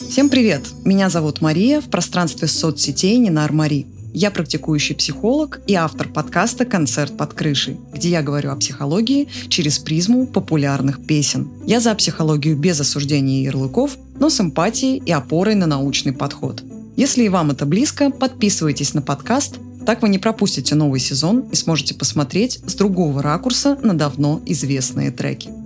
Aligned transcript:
Всем 0.00 0.30
привет! 0.30 0.62
Меня 0.84 1.10
зовут 1.10 1.40
Мария 1.40 1.80
в 1.80 1.90
пространстве 1.90 2.46
соцсетей 2.46 3.18
Нинар 3.18 3.52
Мари. 3.52 3.88
Я 4.14 4.30
практикующий 4.30 4.94
психолог 4.94 5.60
и 5.66 5.74
автор 5.74 6.08
подкаста 6.08 6.64
«Концерт 6.64 7.16
под 7.16 7.34
крышей», 7.34 7.78
где 7.92 8.10
я 8.10 8.22
говорю 8.22 8.52
о 8.52 8.56
психологии 8.56 9.28
через 9.48 9.80
призму 9.80 10.28
популярных 10.28 11.04
песен. 11.04 11.48
Я 11.66 11.80
за 11.80 11.92
психологию 11.96 12.56
без 12.56 12.78
осуждения 12.78 13.40
и 13.40 13.44
ярлыков, 13.46 13.98
но 14.20 14.30
с 14.30 14.40
эмпатией 14.40 15.02
и 15.04 15.10
опорой 15.10 15.56
на 15.56 15.66
научный 15.66 16.12
подход. 16.12 16.62
Если 16.94 17.24
и 17.24 17.28
вам 17.28 17.50
это 17.50 17.66
близко, 17.66 18.10
подписывайтесь 18.10 18.94
на 18.94 19.02
подкаст, 19.02 19.56
так 19.84 20.02
вы 20.02 20.10
не 20.10 20.18
пропустите 20.20 20.76
новый 20.76 21.00
сезон 21.00 21.40
и 21.50 21.56
сможете 21.56 21.94
посмотреть 21.94 22.60
с 22.64 22.74
другого 22.74 23.20
ракурса 23.20 23.76
на 23.82 23.98
давно 23.98 24.40
известные 24.46 25.10
треки. 25.10 25.57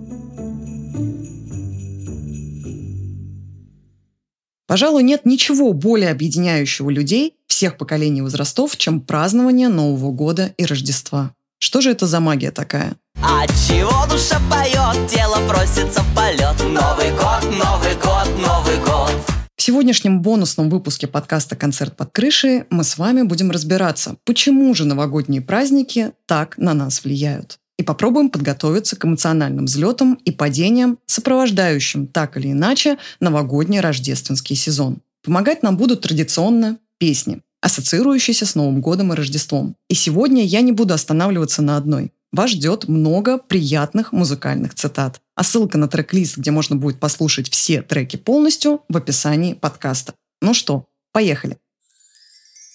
Пожалуй, 4.73 5.03
нет 5.03 5.23
ничего 5.23 5.71
более 5.71 6.09
объединяющего 6.09 6.89
людей 6.89 7.35
всех 7.45 7.77
поколений 7.77 8.21
и 8.21 8.23
возрастов, 8.23 8.75
чем 8.75 9.01
празднование 9.01 9.69
Нового 9.69 10.11
года 10.11 10.55
и 10.57 10.65
Рождества. 10.65 11.35
Что 11.59 11.79
же 11.79 11.91
это 11.91 12.07
за 12.07 12.19
магия 12.19 12.49
такая? 12.49 12.95
А 13.21 13.45
чего 13.45 14.11
душа 14.11 14.41
поет, 14.49 15.07
тело 15.11 15.47
просится 15.47 16.01
в 16.01 16.15
полет 16.15 16.59
Новый 16.63 17.11
год, 17.11 17.43
Новый 17.55 17.93
год, 18.01 18.27
Новый 18.41 18.79
год 18.79 19.13
В 19.55 19.61
сегодняшнем 19.61 20.23
бонусном 20.23 20.71
выпуске 20.71 21.05
подкаста 21.05 21.55
«Концерт 21.55 21.95
под 21.95 22.11
крышей» 22.11 22.63
мы 22.71 22.83
с 22.83 22.97
вами 22.97 23.21
будем 23.21 23.51
разбираться, 23.51 24.15
почему 24.25 24.73
же 24.73 24.85
новогодние 24.85 25.43
праздники 25.43 26.13
так 26.25 26.57
на 26.57 26.73
нас 26.73 27.03
влияют 27.03 27.59
и 27.83 27.85
попробуем 27.85 28.29
подготовиться 28.29 28.95
к 28.95 29.03
эмоциональным 29.03 29.65
взлетам 29.65 30.13
и 30.23 30.31
падениям, 30.31 30.99
сопровождающим 31.05 32.07
так 32.07 32.37
или 32.37 32.53
иначе 32.53 32.97
новогодний 33.19 33.81
рождественский 33.81 34.55
сезон. 34.55 34.99
Помогать 35.21 35.63
нам 35.63 35.75
будут 35.75 35.99
традиционно 35.99 36.77
песни, 36.97 37.41
ассоциирующиеся 37.59 38.45
с 38.45 38.55
Новым 38.55 38.79
годом 38.79 39.11
и 39.11 39.17
Рождеством. 39.17 39.75
И 39.89 39.95
сегодня 39.95 40.45
я 40.45 40.61
не 40.61 40.71
буду 40.71 40.93
останавливаться 40.93 41.61
на 41.61 41.75
одной. 41.75 42.13
Вас 42.31 42.51
ждет 42.51 42.87
много 42.87 43.37
приятных 43.37 44.13
музыкальных 44.13 44.75
цитат. 44.75 45.19
А 45.35 45.43
ссылка 45.43 45.77
на 45.77 45.89
трек-лист, 45.89 46.37
где 46.37 46.51
можно 46.51 46.77
будет 46.77 47.01
послушать 47.01 47.49
все 47.49 47.81
треки 47.81 48.15
полностью, 48.15 48.79
в 48.87 48.95
описании 48.95 49.55
подкаста. 49.55 50.13
Ну 50.41 50.53
что, 50.53 50.85
поехали. 51.11 51.57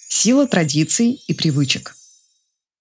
Сила 0.07 0.45
традиций 0.45 1.19
и 1.27 1.33
привычек. 1.33 1.95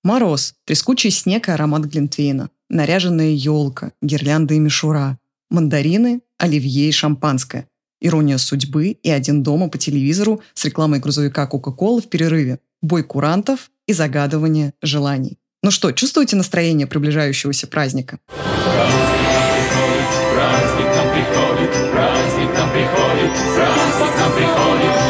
Мороз, 0.05 0.55
трескучий 0.65 1.11
снег 1.11 1.49
и 1.49 1.53
аромат 1.53 1.85
глинтвейна, 1.85 2.51
наряженная 2.69 3.31
елка, 3.31 3.93
гирлянды 4.01 4.55
и 4.57 4.61
мишура, 4.61 5.19
мандарины, 5.51 6.21
оливье 6.39 6.89
и 6.89 6.93
шампанское, 6.93 7.69
ирония 8.01 8.39
судьбы 8.39 8.91
и 8.91 9.11
один 9.11 9.43
дома 9.43 9.69
по 9.69 9.77
телевизору 9.77 10.41
с 10.55 10.65
рекламой 10.65 11.01
грузовика 11.01 11.47
Кока-Колы 11.47 12.01
в 12.01 12.09
перерыве, 12.09 12.61
бой 12.81 13.03
курантов 13.03 13.73
и 13.89 13.93
загадывание 13.93 14.73
желаний. 14.83 15.37
Ну 15.65 15.73
что, 15.73 15.91
чувствуете 15.91 16.37
настроение 16.37 16.87
приближающегося 16.87 17.67
праздника? 17.67 18.21
Праздник 18.29 18.47
нам 20.95 21.11
приходит, 21.13 21.73
праздник 21.91 22.55
нам 22.57 22.71
приходит, 22.71 23.33
праздник 23.57 24.17
нам 24.17 24.33
приходит. 24.33 25.08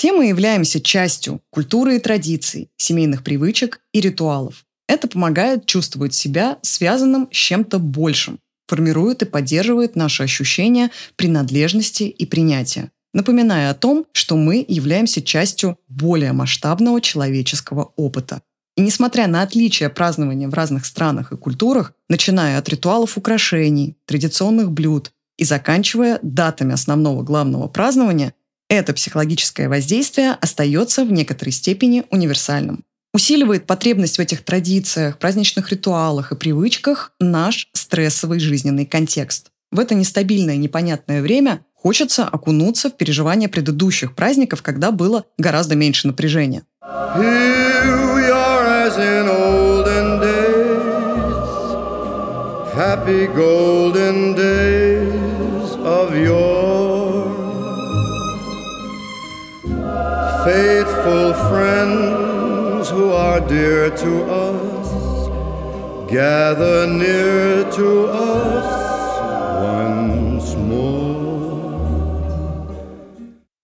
Все 0.00 0.14
мы 0.14 0.28
являемся 0.28 0.80
частью 0.80 1.42
культуры 1.50 1.96
и 1.96 1.98
традиций, 1.98 2.70
семейных 2.78 3.22
привычек 3.22 3.82
и 3.92 4.00
ритуалов. 4.00 4.64
Это 4.88 5.08
помогает 5.08 5.66
чувствовать 5.66 6.14
себя 6.14 6.56
связанным 6.62 7.28
с 7.30 7.36
чем-то 7.36 7.78
большим, 7.78 8.38
формирует 8.66 9.20
и 9.20 9.26
поддерживает 9.26 9.96
наши 9.96 10.22
ощущения 10.22 10.90
принадлежности 11.16 12.04
и 12.04 12.24
принятия, 12.24 12.92
напоминая 13.12 13.68
о 13.68 13.74
том, 13.74 14.06
что 14.12 14.38
мы 14.38 14.64
являемся 14.66 15.20
частью 15.20 15.76
более 15.86 16.32
масштабного 16.32 17.02
человеческого 17.02 17.92
опыта. 17.96 18.40
И 18.78 18.80
несмотря 18.80 19.26
на 19.26 19.42
отличия 19.42 19.90
празднования 19.90 20.48
в 20.48 20.54
разных 20.54 20.86
странах 20.86 21.30
и 21.32 21.36
культурах, 21.36 21.92
начиная 22.08 22.56
от 22.56 22.66
ритуалов 22.70 23.18
украшений, 23.18 23.98
традиционных 24.06 24.72
блюд 24.72 25.12
и 25.36 25.44
заканчивая 25.44 26.20
датами 26.22 26.72
основного 26.72 27.22
главного 27.22 27.68
празднования, 27.68 28.32
это 28.70 28.94
психологическое 28.94 29.68
воздействие 29.68 30.38
остается 30.40 31.04
в 31.04 31.12
некоторой 31.12 31.52
степени 31.52 32.04
универсальным. 32.10 32.84
Усиливает 33.12 33.66
потребность 33.66 34.16
в 34.16 34.20
этих 34.20 34.44
традициях, 34.44 35.18
праздничных 35.18 35.70
ритуалах 35.70 36.30
и 36.30 36.36
привычках 36.36 37.12
наш 37.18 37.68
стрессовый 37.72 38.38
жизненный 38.38 38.86
контекст. 38.86 39.48
В 39.72 39.80
это 39.80 39.96
нестабильное, 39.96 40.56
непонятное 40.56 41.20
время 41.20 41.64
хочется 41.74 42.24
окунуться 42.24 42.90
в 42.90 42.96
переживания 42.96 43.48
предыдущих 43.48 44.14
праздников, 44.14 44.62
когда 44.62 44.92
было 44.92 45.24
гораздо 45.36 45.74
меньше 45.74 46.06
напряжения. 46.06 46.62
Happy 52.72 53.26
golden 53.26 54.34
days 54.34 55.76
of 55.84 56.16
your 56.16 56.49
faithful 60.44 61.34
friends 61.50 62.88
who 62.88 63.12
are 63.12 63.40
dear 63.40 63.90
to 63.90 64.12
us 64.24 64.88
gather 66.10 66.86
near 66.86 67.64
to 67.70 68.08
us 68.08 68.68
once 69.60 70.56
more. 70.56 71.10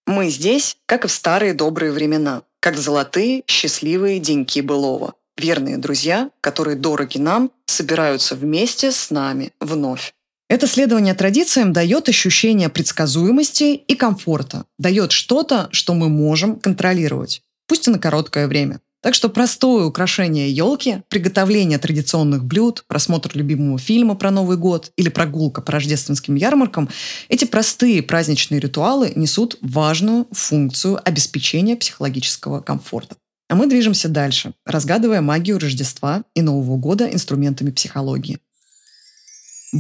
Мы 0.07 0.29
здесь, 0.29 0.77
как 0.87 1.05
и 1.05 1.09
в 1.09 1.13
старые 1.13 1.55
добрые 1.55 1.93
времена, 1.93 2.43
как 2.61 2.75
в 2.75 2.79
золотые 2.79 3.43
счастливые 3.47 4.19
деньки 4.19 4.61
былого. 4.61 5.15
Верные 5.39 5.79
друзья, 5.79 6.31
которые 6.41 6.77
дороги 6.77 7.19
нам, 7.19 7.51
собираются 7.67 8.35
вместе 8.35 8.93
с 8.93 9.11
нами 9.11 9.53
вновь. 9.61 10.15
Это 10.49 10.69
следование 10.69 11.15
традициям 11.15 11.73
дает 11.73 12.09
ощущение 12.09 12.69
предсказуемости 12.69 13.75
и 13.75 13.95
комфорта, 13.97 14.65
дает 14.79 15.11
что-то, 15.11 15.69
что 15.73 15.93
мы 15.95 16.09
можем 16.09 16.61
контролировать, 16.61 17.43
пусть 17.67 17.89
и 17.89 17.91
на 17.91 17.99
короткое 17.99 18.47
время. 18.47 18.81
Так 19.03 19.15
что 19.15 19.29
простое 19.29 19.85
украшение 19.85 20.51
елки, 20.51 21.03
приготовление 21.09 21.79
традиционных 21.79 22.45
блюд, 22.45 22.85
просмотр 22.87 23.31
любимого 23.35 23.79
фильма 23.79 24.15
про 24.15 24.31
Новый 24.31 24.57
год 24.57 24.93
или 24.97 25.09
прогулка 25.09 25.63
по 25.63 25.73
рождественским 25.73 26.37
ярмаркам– 26.37 26.89
эти 27.29 27.45
простые 27.45 28.03
праздничные 28.03 28.61
ритуалы 28.61 29.13
несут 29.17 29.59
важную 29.61 30.27
функцию 30.31 31.01
обеспечения 31.05 31.77
психологического 31.77 32.61
комфорта. 32.61 33.17
А 33.49 33.55
мы 33.55 33.67
движемся 33.67 34.09
дальше, 34.09 34.55
разгадывая 34.65 35.21
магию 35.21 35.59
Рождества 35.59 36.25
и 36.35 36.43
Нового 36.43 36.77
года 36.77 37.07
инструментами 37.07 37.71
психологии 37.71 38.39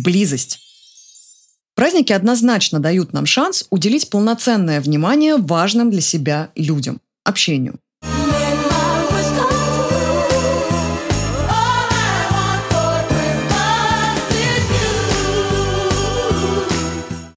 близость. 0.02 0.60
Праздники 1.74 2.12
однозначно 2.12 2.80
дают 2.80 3.12
нам 3.12 3.26
шанс 3.26 3.66
уделить 3.70 4.08
полноценное 4.08 4.80
внимание 4.80 5.36
важным 5.36 5.90
для 5.90 6.00
себя 6.00 6.50
людям– 6.54 7.00
общению. 7.24 7.78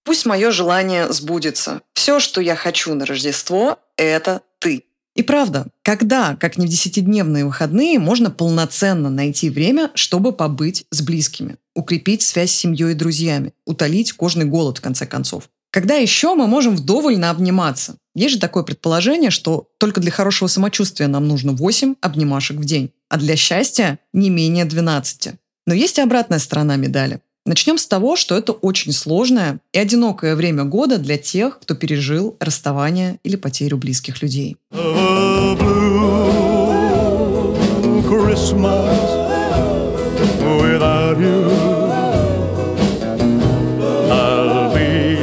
Пусть 0.04 0.26
мое 0.26 0.52
желание 0.52 1.12
сбудется. 1.14 1.82
Все, 1.94 2.20
что 2.20 2.42
я 2.42 2.56
хочу 2.56 2.94
на 2.96 3.06
Рождество– 3.06 3.80
это 3.96 4.42
ты. 4.60 4.89
И 5.20 5.22
правда, 5.22 5.68
когда, 5.82 6.38
как 6.38 6.58
не 6.58 6.66
в 6.66 6.70
десятидневные 6.70 7.44
выходные, 7.44 8.00
можно 8.00 8.32
полноценно 8.32 9.10
найти 9.10 9.50
время, 9.50 9.92
чтобы 9.94 10.32
побыть 10.32 10.86
с 10.92 11.02
близкими, 11.02 11.58
укрепить 11.76 12.22
связь 12.22 12.52
с 12.52 12.56
семьей 12.56 12.92
и 12.92 12.96
друзьями, 12.96 13.52
утолить 13.66 14.14
кожный 14.14 14.46
голод, 14.46 14.78
в 14.78 14.82
конце 14.82 15.06
концов. 15.06 15.50
Когда 15.72 15.96
еще 15.96 16.36
мы 16.36 16.48
можем 16.48 16.78
вдоволь 16.78 17.22
обниматься? 17.22 17.98
Есть 18.16 18.36
же 18.36 18.40
такое 18.40 18.64
предположение, 18.64 19.30
что 19.30 19.68
только 19.78 20.00
для 20.00 20.10
хорошего 20.10 20.48
самочувствия 20.48 21.08
нам 21.08 21.28
нужно 21.28 21.52
8 21.52 21.96
обнимашек 22.00 22.56
в 22.56 22.64
день, 22.64 22.94
а 23.10 23.18
для 23.18 23.36
счастья 23.36 24.00
не 24.14 24.30
менее 24.30 24.64
12. 24.64 25.34
Но 25.68 25.74
есть 25.74 25.98
и 25.98 26.02
обратная 26.02 26.40
сторона 26.40 26.78
медали. 26.78 27.20
Начнем 27.50 27.80
с 27.80 27.88
того, 27.88 28.16
что 28.16 28.38
это 28.38 28.52
очень 28.52 28.92
сложное 28.92 29.60
и 29.74 29.80
одинокое 29.80 30.36
время 30.36 30.66
года 30.66 31.00
для 31.00 31.18
тех, 31.18 31.60
кто 31.60 31.74
пережил 31.74 32.38
расставание 32.40 33.20
или 33.24 33.38
потерю 33.38 33.78
близких 33.78 34.22
людей. 34.22 34.56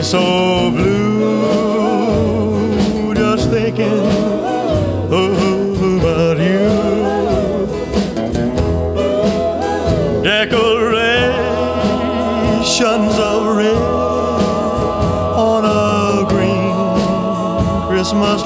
so 0.03 0.56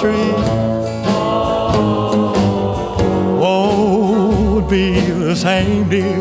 street 0.00 0.34
won't 3.38 4.68
be 4.70 5.00
the 5.28 5.36
same, 5.36 5.88
dear, 5.90 6.20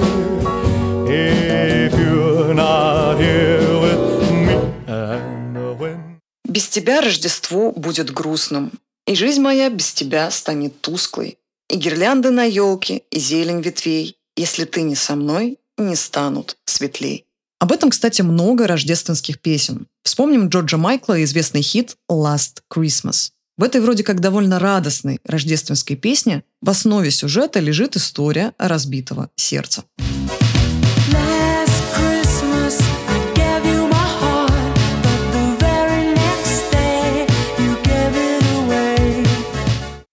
if 1.08 1.94
you're 1.94 2.54
not 2.54 3.18
here 3.18 3.80
with 3.80 4.32
me. 4.32 4.56
And 4.88 5.80
when 5.80 6.20
Без 6.48 6.68
тебя 6.68 7.00
Рождество 7.02 7.72
будет 7.72 8.12
грустным, 8.12 8.72
и 9.08 9.16
жизнь 9.16 9.42
моя 9.42 9.70
без 9.70 9.94
тебя 9.94 10.30
станет 10.30 10.82
тусклой. 10.82 11.38
И 11.70 11.78
гирлянды 11.78 12.32
на 12.32 12.44
елке, 12.44 13.04
и 13.12 13.20
зелень 13.20 13.62
ветвей, 13.62 14.18
если 14.36 14.66
ты 14.66 14.82
не 14.82 14.96
со 14.96 15.16
мной, 15.16 15.58
не 15.78 15.96
станут 15.96 16.58
светлей. 16.66 17.26
Об 17.60 17.72
этом, 17.72 17.92
кстати, 17.92 18.22
много 18.24 18.68
рождественских 18.68 19.40
песен. 19.40 19.88
Вспомним 20.04 20.50
Джорджа 20.50 20.78
Майкла 20.78 21.18
и 21.18 21.24
известный 21.24 21.62
хит 21.62 21.96
«Last 22.12 22.62
Christmas». 22.74 23.32
В 23.60 23.64
этой 23.64 23.82
вроде 23.82 24.06
как 24.06 24.22
довольно 24.22 24.58
радостной 24.58 25.20
рождественской 25.26 25.98
песне 25.98 26.46
в 26.62 26.70
основе 26.70 27.12
сюжета 27.12 27.60
лежит 27.60 27.98
история 27.98 28.54
разбитого 28.58 29.32
сердца. 29.36 29.84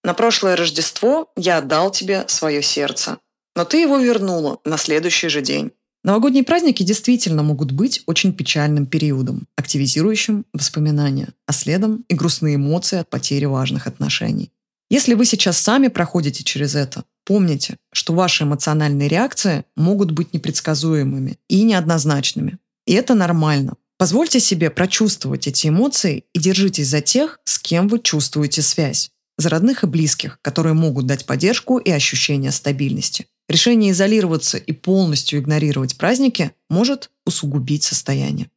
На 0.02 0.14
прошлое 0.14 0.56
Рождество 0.56 1.30
я 1.36 1.58
отдал 1.58 1.92
тебе 1.92 2.24
свое 2.26 2.62
сердце, 2.62 3.18
но 3.54 3.64
ты 3.64 3.80
его 3.80 3.98
вернула 3.98 4.58
на 4.64 4.76
следующий 4.76 5.28
же 5.28 5.40
день. 5.40 5.70
Новогодние 6.06 6.44
праздники 6.44 6.84
действительно 6.84 7.42
могут 7.42 7.72
быть 7.72 8.04
очень 8.06 8.32
печальным 8.32 8.86
периодом, 8.86 9.48
активизирующим 9.56 10.46
воспоминания, 10.52 11.30
а 11.46 11.52
следом 11.52 12.04
и 12.06 12.14
грустные 12.14 12.54
эмоции 12.54 12.98
от 12.98 13.10
потери 13.10 13.46
важных 13.46 13.88
отношений. 13.88 14.52
Если 14.88 15.14
вы 15.14 15.26
сейчас 15.26 15.58
сами 15.58 15.88
проходите 15.88 16.44
через 16.44 16.76
это, 16.76 17.02
помните, 17.24 17.76
что 17.92 18.12
ваши 18.12 18.44
эмоциональные 18.44 19.08
реакции 19.08 19.64
могут 19.74 20.12
быть 20.12 20.32
непредсказуемыми 20.32 21.40
и 21.48 21.64
неоднозначными. 21.64 22.58
И 22.86 22.92
это 22.92 23.14
нормально. 23.14 23.74
Позвольте 23.98 24.38
себе 24.38 24.70
прочувствовать 24.70 25.48
эти 25.48 25.66
эмоции 25.66 26.22
и 26.32 26.38
держитесь 26.38 26.86
за 26.86 27.00
тех, 27.00 27.40
с 27.42 27.58
кем 27.58 27.88
вы 27.88 27.98
чувствуете 27.98 28.62
связь. 28.62 29.10
За 29.38 29.48
родных 29.48 29.82
и 29.82 29.88
близких, 29.88 30.38
которые 30.40 30.74
могут 30.74 31.06
дать 31.06 31.26
поддержку 31.26 31.78
и 31.78 31.90
ощущение 31.90 32.52
стабильности. 32.52 33.26
Решение 33.48 33.92
изолироваться 33.92 34.58
и 34.58 34.72
полностью 34.72 35.38
игнорировать 35.38 35.96
праздники 35.96 36.52
может 36.68 37.10
усугубить 37.24 37.84
состояние. 37.84 38.50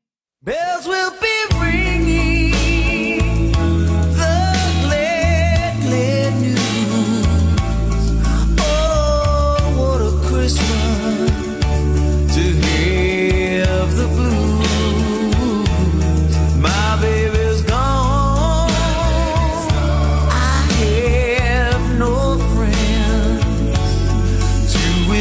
Bells 0.44 0.86
will 0.88 1.14
be 1.22 1.60
ringing 1.62 2.39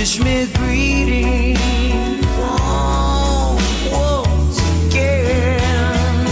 wish 0.09 0.21
me 0.21 0.47
greetings. 0.55 2.25
Once 3.93 4.59
again. 4.87 6.27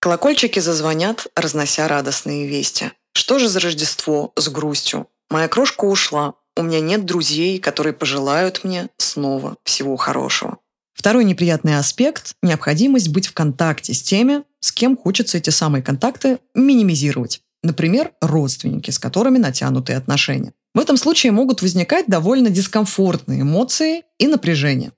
Колокольчики 0.00 0.60
зазвонят, 0.60 1.26
разнося 1.34 1.88
радостные 1.88 2.46
вести. 2.46 2.92
Что 3.14 3.38
же 3.38 3.48
за 3.48 3.60
Рождество 3.60 4.32
с 4.36 4.48
грустью? 4.48 5.06
Моя 5.30 5.48
крошка 5.48 5.84
ушла. 5.84 6.34
У 6.56 6.62
меня 6.62 6.80
нет 6.80 7.04
друзей, 7.04 7.58
которые 7.58 7.92
пожелают 7.92 8.64
мне 8.64 8.88
снова 8.98 9.56
всего 9.64 9.96
хорошего. 9.96 10.58
Второй 10.94 11.24
неприятный 11.24 11.78
аспект– 11.78 12.34
необходимость 12.42 13.08
быть 13.08 13.26
в 13.26 13.34
контакте 13.34 13.92
с 13.92 14.02
теми, 14.02 14.42
с 14.60 14.72
кем 14.72 14.96
хочется 14.96 15.38
эти 15.38 15.50
самые 15.50 15.82
контакты 15.82 16.38
минимизировать. 16.54 17.40
Например, 17.62 18.12
родственники, 18.20 18.90
с 18.90 18.98
которыми 18.98 19.38
натянутые 19.38 19.98
отношения. 19.98 20.52
В 20.76 20.78
этом 20.78 20.98
случае 20.98 21.32
могут 21.32 21.62
возникать 21.62 22.04
довольно 22.06 22.50
дискомфортные 22.50 23.40
эмоции 23.40 24.02
и 24.18 24.26
напряжение. 24.26 24.92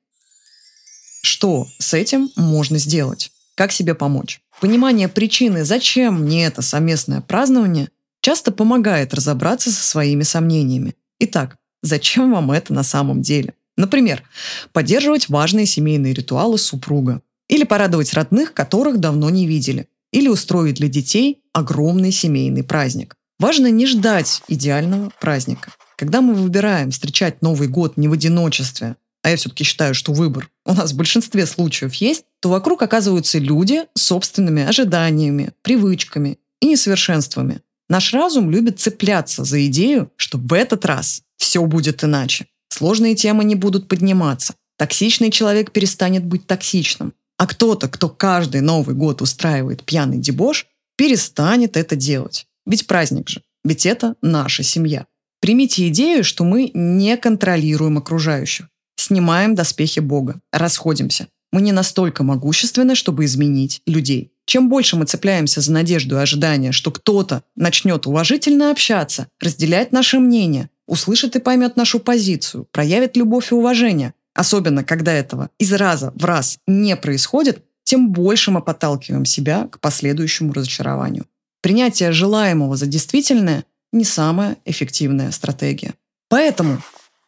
Что 1.22 1.68
с 1.78 1.94
этим 1.94 2.30
можно 2.34 2.78
сделать? 2.78 3.30
Как 3.54 3.70
себе 3.70 3.94
помочь? 3.94 4.40
Понимание 4.60 5.06
причины, 5.06 5.64
зачем 5.64 6.22
мне 6.22 6.46
это 6.46 6.62
совместное 6.62 7.20
празднование, 7.20 7.90
часто 8.22 8.50
помогает 8.50 9.14
разобраться 9.14 9.70
со 9.70 9.84
своими 9.84 10.24
сомнениями. 10.24 10.96
Итак, 11.20 11.58
зачем 11.80 12.32
вам 12.32 12.50
это 12.50 12.72
на 12.72 12.82
самом 12.82 13.22
деле? 13.22 13.54
Например, 13.76 14.24
поддерживать 14.72 15.28
важные 15.28 15.66
семейные 15.66 16.12
ритуалы 16.12 16.58
супруга. 16.58 17.22
Или 17.46 17.62
порадовать 17.62 18.14
родных, 18.14 18.52
которых 18.52 18.98
давно 18.98 19.30
не 19.30 19.46
видели. 19.46 19.86
Или 20.10 20.26
устроить 20.26 20.74
для 20.74 20.88
детей 20.88 21.40
огромный 21.52 22.10
семейный 22.10 22.64
праздник. 22.64 23.14
Важно 23.38 23.70
не 23.70 23.86
ждать 23.86 24.42
идеального 24.48 25.12
праздника. 25.20 25.72
Когда 25.96 26.20
мы 26.20 26.34
выбираем 26.34 26.90
встречать 26.90 27.40
Новый 27.40 27.68
год 27.68 27.96
не 27.96 28.08
в 28.08 28.12
одиночестве, 28.12 28.96
а 29.22 29.30
я 29.30 29.36
все-таки 29.36 29.62
считаю, 29.62 29.94
что 29.94 30.12
выбор 30.12 30.50
у 30.66 30.74
нас 30.74 30.92
в 30.92 30.96
большинстве 30.96 31.46
случаев 31.46 31.94
есть, 31.94 32.24
то 32.40 32.48
вокруг 32.48 32.82
оказываются 32.82 33.38
люди 33.38 33.84
с 33.94 34.02
собственными 34.02 34.64
ожиданиями, 34.64 35.52
привычками 35.62 36.38
и 36.60 36.66
несовершенствами. 36.66 37.60
Наш 37.88 38.12
разум 38.12 38.50
любит 38.50 38.80
цепляться 38.80 39.44
за 39.44 39.64
идею, 39.66 40.10
что 40.16 40.38
в 40.38 40.52
этот 40.52 40.84
раз 40.84 41.22
все 41.36 41.64
будет 41.64 42.02
иначе. 42.02 42.46
Сложные 42.68 43.14
темы 43.14 43.44
не 43.44 43.54
будут 43.54 43.86
подниматься. 43.86 44.54
Токсичный 44.76 45.30
человек 45.30 45.70
перестанет 45.70 46.24
быть 46.24 46.46
токсичным. 46.46 47.14
А 47.36 47.46
кто-то, 47.46 47.88
кто 47.88 48.08
каждый 48.08 48.62
Новый 48.62 48.96
год 48.96 49.22
устраивает 49.22 49.84
пьяный 49.84 50.18
дебош, 50.18 50.66
перестанет 50.96 51.76
это 51.76 51.94
делать. 51.94 52.47
Ведь 52.68 52.86
праздник 52.86 53.28
же. 53.30 53.42
Ведь 53.64 53.86
это 53.86 54.14
наша 54.22 54.62
семья. 54.62 55.06
Примите 55.40 55.88
идею, 55.88 56.22
что 56.22 56.44
мы 56.44 56.70
не 56.74 57.16
контролируем 57.16 57.98
окружающих. 57.98 58.68
Снимаем 58.96 59.54
доспехи 59.54 60.00
Бога, 60.00 60.40
расходимся. 60.52 61.28
Мы 61.50 61.62
не 61.62 61.72
настолько 61.72 62.22
могущественны, 62.24 62.94
чтобы 62.94 63.24
изменить 63.24 63.80
людей. 63.86 64.32
Чем 64.44 64.68
больше 64.68 64.96
мы 64.96 65.06
цепляемся 65.06 65.62
за 65.62 65.72
надежду 65.72 66.16
и 66.16 66.20
ожидание, 66.20 66.72
что 66.72 66.90
кто-то 66.90 67.42
начнет 67.56 68.06
уважительно 68.06 68.70
общаться, 68.70 69.28
разделять 69.40 69.92
наше 69.92 70.18
мнение, 70.18 70.68
услышит 70.86 71.36
и 71.36 71.40
поймет 71.40 71.76
нашу 71.76 72.00
позицию, 72.00 72.66
проявит 72.70 73.16
любовь 73.16 73.50
и 73.50 73.54
уважение, 73.54 74.12
особенно 74.34 74.84
когда 74.84 75.12
этого 75.12 75.48
из 75.58 75.72
раза 75.72 76.12
в 76.14 76.24
раз 76.24 76.58
не 76.66 76.96
происходит, 76.96 77.62
тем 77.84 78.10
больше 78.12 78.50
мы 78.50 78.60
подталкиваем 78.60 79.24
себя 79.24 79.68
к 79.68 79.80
последующему 79.80 80.52
разочарованию. 80.52 81.24
Принятие 81.60 82.12
желаемого 82.12 82.76
за 82.76 82.86
действительное 82.86 83.64
не 83.92 84.04
самая 84.04 84.56
эффективная 84.64 85.30
стратегия. 85.32 85.94
Поэтому 86.28 86.82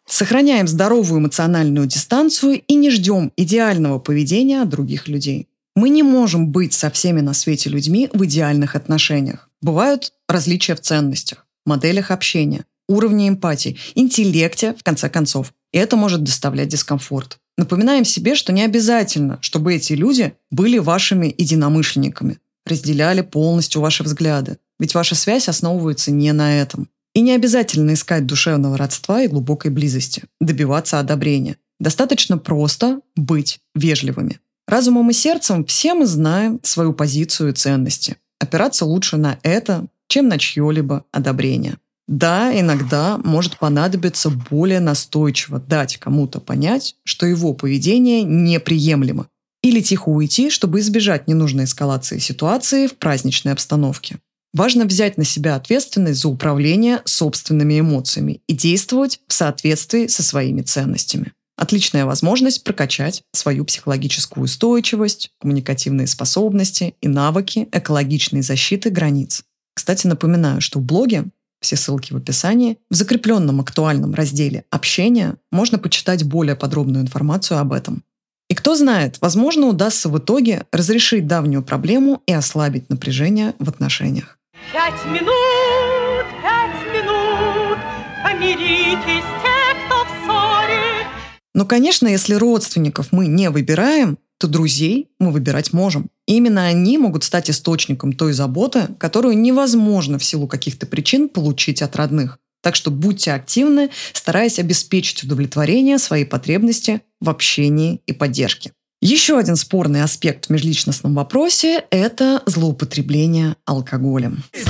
сохраняем 0.06 0.68
здоровую 0.68 1.20
эмоциональную 1.20 1.87
дистанцию 1.87 2.62
и 2.66 2.75
не 2.75 2.90
ждем 2.90 3.32
идеального 3.37 3.99
поведения 3.99 4.64
других 4.64 5.08
людей. 5.08 5.49
Мы 5.75 5.88
не 5.88 6.02
можем 6.02 6.49
быть 6.49 6.75
со 6.75 6.90
всеми 6.90 7.20
на 7.20 7.32
свете 7.32 7.70
людьми 7.70 8.10
в 8.12 8.25
идеальных 8.25 8.76
отношениях. 8.76 9.49
Бывают 9.62 10.12
различия 10.28 10.75
в 10.75 10.80
ценностях, 10.80 11.46
моделях 11.64 12.10
общения, 12.10 12.64
уровне 12.88 13.28
эмпатии, 13.28 13.78
интеллекте, 13.94 14.75
в 14.75 14.82
конце 14.82 15.08
концов. 15.08 15.52
И 15.72 15.78
это 15.78 15.96
может 15.96 16.25
доставлять 16.25 16.68
дискомфорт. 16.68 17.38
Напоминаем 17.56 18.04
себе, 18.04 18.34
что 18.34 18.52
не 18.52 18.62
обязательно, 18.62 19.38
чтобы 19.40 19.75
эти 19.75 19.92
люди 19.92 20.34
были 20.50 20.78
вашими 20.78 21.32
единомышленниками, 21.37 22.38
разделяли 22.71 23.21
полностью 23.21 23.81
ваши 23.81 24.03
взгляды. 24.03 24.59
Ведь 24.79 24.95
ваша 24.95 25.15
связь 25.15 25.49
основывается 25.49 26.11
не 26.11 26.33
на 26.33 26.61
этом. 26.61 26.89
И 27.15 27.21
не 27.21 27.33
обязательно 27.33 27.93
искать 27.93 28.27
душевного 28.27 28.79
родства 28.79 29.23
и 29.23 29.29
глубокой 29.29 29.71
близости, 29.71 30.25
добиваться 30.41 31.00
одобрения. 31.00 31.57
Достаточно 31.79 32.39
просто 32.39 33.00
быть 33.17 33.61
вежливыми. 33.75 34.39
Разумом 34.69 35.11
и 35.11 35.12
сердцем 35.12 35.65
все 35.65 35.95
мы 35.95 36.07
знаем 36.07 36.61
свою 36.62 36.93
позицию 36.93 37.50
и 37.50 37.55
ценности. 37.55 38.17
Опираться 38.39 38.85
лучше 38.85 39.17
на 39.17 39.39
это, 39.43 39.87
чем 40.09 40.29
на 40.29 40.39
чье-либо 40.39 41.05
одобрение. 41.11 41.79
Да, 42.07 42.59
иногда 42.59 43.19
может 43.19 43.59
понадобиться 43.59 44.31
более 44.31 44.81
настойчиво 44.81 45.61
дать 45.61 45.97
кому-то 45.97 46.41
понять, 46.41 46.97
что 47.05 47.27
его 47.27 47.55
поведение 47.55 48.23
неприемлемо. 48.23 49.29
Или 49.62 49.81
тихо 49.81 50.09
уйти, 50.09 50.50
чтобы 50.50 50.81
избежать 50.81 51.29
ненужной 51.29 51.64
эскалации 51.64 52.19
ситуации 52.19 52.87
в 52.87 52.97
праздничной 52.97 53.52
обстановке. 53.52 54.19
Важно 54.52 54.85
взять 54.85 55.17
на 55.17 55.25
себя 55.25 55.55
ответственность 55.55 56.21
за 56.21 56.29
управление 56.29 57.02
собственными 57.05 57.79
эмоциями 57.79 58.40
и 58.49 58.52
действовать 58.52 59.21
в 59.29 59.33
соответствии 59.33 60.09
со 60.09 60.23
своими 60.23 60.62
ценностями. 60.62 61.33
Отличная 61.57 62.07
возможность 62.07 62.64
прокачать 62.64 63.23
свою 63.33 63.67
психологическую 63.67 64.45
устойчивость, 64.45 65.31
коммуникативные 65.40 66.07
способности 66.07 66.95
и 67.02 67.07
навыки 67.07 67.69
экологичной 67.71 68.40
защиты 68.40 68.88
границ. 68.88 69.45
Кстати, 69.75 70.07
напоминаю, 70.07 70.62
что 70.62 70.79
в 70.79 70.83
блоге, 70.83 71.26
все 71.61 71.76
ссылки 71.76 72.14
в 72.14 72.17
описании, 72.17 72.79
в 72.90 72.95
закрепленном 72.95 73.61
актуальном 73.61 74.14
разделе 74.14 74.64
«Общение» 74.71 75.37
можно 75.52 75.79
почитать 75.79 76.25
более 76.25 76.57
подробную 76.57 77.02
информацию 77.02 77.59
об 77.59 77.75
этом. 77.75 78.05
И 78.50 78.54
кто 78.54 78.75
знает, 78.75 79.19
возможно, 79.21 79.69
удастся 79.69 80.09
в 80.09 80.19
итоге 80.19 80.66
разрешить 80.73 81.28
давнюю 81.28 81.62
проблему 81.62 82.21
и 82.26 82.33
ослабить 82.33 82.90
напряжение 82.90 83.54
в 83.61 83.69
отношениях. 83.69 84.38
Пять 84.73 85.07
минут, 85.07 86.26
пять 86.42 86.92
минут, 86.92 87.78
помиритесь 88.25 89.25
те, 89.42 89.87
кто 89.87 90.04
в 90.04 90.09
ссоре. 90.26 91.07
Но, 91.54 91.64
конечно, 91.64 92.09
если 92.09 92.35
родственников 92.35 93.12
мы 93.12 93.28
не 93.28 93.50
выбираем, 93.50 94.19
то 94.38 94.49
друзей 94.49 95.07
мы 95.21 95.30
выбирать 95.30 95.73
можем. 95.73 96.09
И 96.26 96.35
именно 96.35 96.66
они 96.66 96.99
могут 96.99 97.23
стать 97.23 97.50
источником 97.50 98.14
той 98.14 98.33
заботы, 98.33 98.88
которую 98.99 99.38
невозможно 99.38 100.19
в 100.19 100.25
силу 100.25 100.49
каких-то 100.49 100.87
причин 100.87 101.28
получить 101.28 101.83
от 101.83 101.95
родных. 101.95 102.40
Так 102.62 102.76
что 102.76 102.90
будьте 102.90 103.33
активны, 103.33 103.90
стараясь 104.12 104.59
обеспечить 104.59 105.23
удовлетворение 105.25 105.99
своей 105.99 106.25
потребности 106.25 107.02
в 107.21 107.31
общении 107.31 108.02
и 108.07 108.12
поддержке. 108.12 108.73
Еще 109.02 109.38
один 109.38 109.57
спорный 109.57 110.02
аспект 110.02 110.47
в 110.47 110.50
межличностном 110.50 111.14
вопросе– 111.14 111.85
это 111.90 112.43
злоупотребление 112.45 113.57
алкоголем. 113.64 114.45
И 114.52 114.62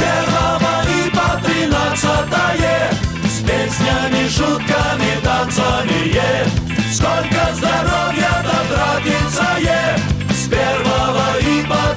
по 1.10 1.40
С 3.26 3.42
песнями, 3.42 4.28
шутками, 4.28 5.20
танцами 5.24 6.14
е. 6.14 6.46
Сколько 6.92 7.54
здоровья 7.56 8.44
дотратится 8.44 9.56
е. 9.60 9.98
С 10.32 10.48
первого 10.48 11.38
и 11.40 11.66
по 11.66 11.90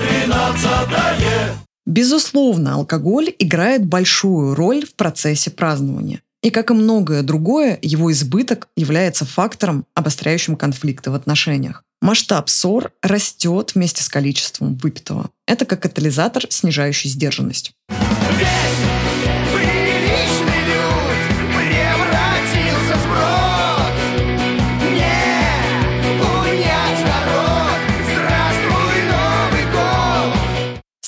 Безусловно, 1.94 2.74
алкоголь 2.74 3.36
играет 3.38 3.86
большую 3.86 4.56
роль 4.56 4.84
в 4.84 4.96
процессе 4.96 5.52
празднования. 5.52 6.22
И 6.42 6.50
как 6.50 6.72
и 6.72 6.74
многое 6.74 7.22
другое, 7.22 7.78
его 7.84 8.12
избыток 8.12 8.68
является 8.76 9.26
фактором, 9.26 9.86
обостряющим 9.94 10.56
конфликты 10.56 11.12
в 11.12 11.14
отношениях. 11.14 11.84
Масштаб 12.02 12.50
ссор 12.50 12.94
растет 13.04 13.76
вместе 13.76 14.02
с 14.02 14.10
количеством 14.10 14.76
выпитого. 14.76 15.30
Это 15.46 15.66
как 15.66 15.84
катализатор, 15.84 16.48
снижающий 16.50 17.12
сдержанность. 17.12 17.74
Приличный 17.90 19.13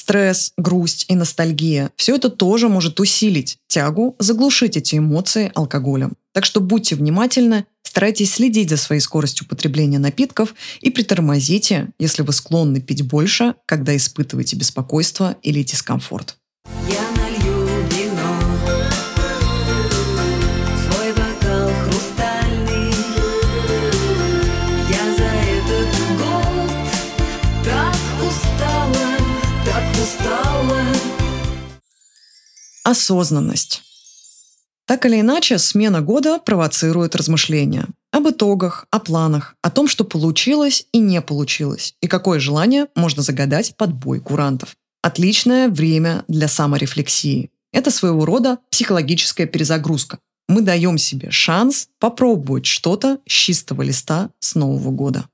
Стресс, 0.06 0.54
грусть 0.56 1.06
и 1.08 1.16
ностальгия– 1.16 1.90
все 1.96 2.18
это 2.18 2.30
тоже 2.30 2.70
может 2.70 3.00
усилить 3.00 3.58
тягу, 3.68 4.16
заглушить 4.20 4.78
эти 4.78 4.98
эмоции 4.98 5.52
алкоголем. 5.56 6.14
Так 6.32 6.46
что 6.46 6.62
будьте 6.62 6.96
внимательны, 6.96 7.66
старайтесь 7.82 8.36
следить 8.36 8.70
за 8.70 8.78
своей 8.78 9.02
скоростью 9.02 9.48
потребления 9.48 9.98
напитков 9.98 10.54
и 10.82 10.92
притормозите, 10.92 11.88
если 11.98 12.22
вы 12.22 12.34
склонны 12.34 12.82
пить 12.82 13.02
больше, 13.02 13.56
когда 13.66 13.96
испытываете 13.96 14.56
беспокойство 14.58 15.38
или 15.42 15.64
дискомфорт. 15.64 16.38
Осознанность. 32.86 33.82
Так 34.86 35.08
или 35.08 35.20
иначе, 35.20 35.58
смена 35.58 36.02
года 36.02 36.38
провоцирует 36.38 37.16
размышления 37.16 37.88
об 38.12 38.30
итогах, 38.30 38.86
о 38.92 39.00
планах, 39.00 39.56
о 39.64 39.72
том, 39.72 39.88
что 39.88 40.04
получилось 40.04 40.86
и 40.92 41.00
не 41.00 41.20
получилось, 41.20 41.96
и 42.02 42.08
какое 42.08 42.40
желание 42.40 42.86
можно 42.94 43.24
загадать 43.24 43.76
под 43.76 43.92
бой 43.92 44.20
курантов. 44.20 44.76
Отличное 45.02 45.68
время 45.68 46.26
для 46.28 46.48
саморефлексии. 46.48 47.50
Это 47.74 47.90
своего 47.90 48.24
рода 48.24 48.60
психологическая 48.70 49.48
перезагрузка. 49.48 50.20
Мы 50.48 50.62
даем 50.62 51.00
себе 51.00 51.32
шанс 51.32 51.88
попробовать 52.00 52.68
что-то 52.68 53.18
с 53.28 53.32
чистого 53.32 53.82
листа 53.82 54.30
с 54.40 54.54
Нового 54.54 54.92
года. 54.92 55.26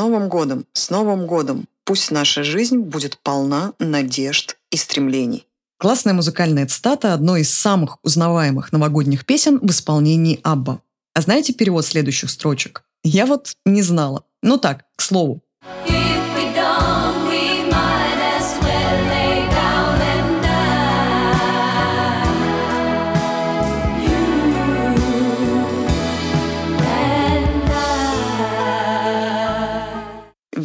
Новым 0.00 0.30
годом! 0.30 0.64
С 0.72 0.88
Новым 0.88 1.26
годом! 1.26 1.66
Пусть 1.84 2.10
наша 2.10 2.42
жизнь 2.42 2.78
будет 2.78 3.18
полна 3.18 3.74
надежд 3.78 4.56
и 4.70 4.78
стремлений. 4.78 5.46
Классная 5.78 6.14
музыкальная 6.14 6.66
цитата 6.66 7.12
одной 7.12 7.42
из 7.42 7.52
самых 7.52 7.98
узнаваемых 8.02 8.72
новогодних 8.72 9.26
песен 9.26 9.58
в 9.58 9.70
исполнении 9.70 10.40
Абба. 10.42 10.80
А 11.12 11.20
знаете 11.20 11.52
перевод 11.52 11.84
следующих 11.84 12.30
строчек? 12.30 12.82
Я 13.04 13.26
вот 13.26 13.52
не 13.66 13.82
знала. 13.82 14.24
Ну 14.42 14.56
так, 14.56 14.86
к 14.96 15.02
слову. 15.02 15.42
If 15.86 15.99